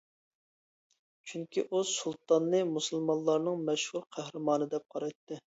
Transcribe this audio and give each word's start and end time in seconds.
چۈنكى 1.31 1.65
ئۇ 1.67 1.83
سۇلتاننى 1.91 2.63
مۇسۇلمانلارنىڭ 2.71 3.63
مەشھۇر 3.71 4.11
قەھرىمانى 4.17 4.71
دەپ 4.77 4.89
قارايتتى. 4.97 5.43